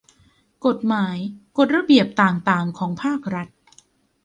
[0.65, 1.17] กฎหมาย
[1.57, 3.47] กฎระเบียบต่างต่าง ของภาครัฐ